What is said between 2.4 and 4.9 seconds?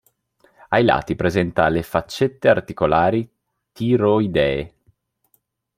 articolari tiroidee".